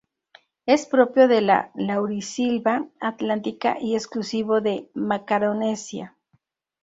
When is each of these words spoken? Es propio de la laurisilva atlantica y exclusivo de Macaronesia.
Es 0.65 0.87
propio 0.87 1.27
de 1.27 1.41
la 1.41 1.69
laurisilva 1.75 2.87
atlantica 2.99 3.77
y 3.79 3.93
exclusivo 3.93 4.59
de 4.59 4.89
Macaronesia. 4.95 6.17